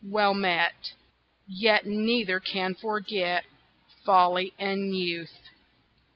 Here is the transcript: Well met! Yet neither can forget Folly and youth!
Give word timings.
Well 0.03 0.33
met! 0.33 0.93
Yet 1.47 1.85
neither 1.85 2.39
can 2.39 2.73
forget 2.73 3.45
Folly 4.03 4.51
and 4.57 4.95
youth! 4.97 5.49